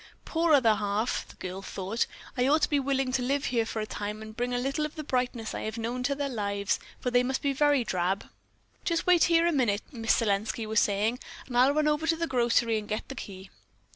"Poor 0.25 0.51
other 0.53 0.73
half!" 0.73 1.27
the 1.27 1.35
young 1.45 1.53
girl 1.53 1.61
thought. 1.61 2.07
"I 2.35 2.47
ought 2.47 2.63
to 2.63 2.69
be 2.71 2.79
willing 2.79 3.11
to 3.11 3.21
live 3.21 3.45
here 3.45 3.67
for 3.67 3.81
a 3.81 3.85
time 3.85 4.23
and 4.23 4.35
bring 4.35 4.51
a 4.51 4.57
little 4.57 4.83
of 4.83 4.95
the 4.95 5.03
brightness 5.03 5.53
I 5.53 5.61
have 5.61 5.77
known 5.77 5.97
into 5.97 6.15
their 6.15 6.27
lives, 6.27 6.79
for 6.99 7.11
they 7.11 7.21
must 7.21 7.43
be 7.43 7.53
very 7.53 7.83
drab." 7.83 8.25
"Just 8.83 9.05
wait 9.05 9.25
here 9.25 9.45
a 9.45 9.51
minute," 9.51 9.83
Miss 9.91 10.15
Selenski 10.19 10.65
was 10.65 10.79
saying, 10.79 11.19
"and 11.45 11.55
I'll 11.55 11.75
run 11.75 11.87
over 11.87 12.07
to 12.07 12.15
the 12.15 12.25
grocery 12.25 12.79
and 12.79 12.89
get 12.89 13.09
the 13.09 13.13
key." 13.15 13.51